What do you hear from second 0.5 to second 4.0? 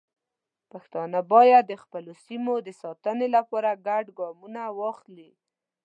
پښتانه باید د خپلو سیمو د ساتنې لپاره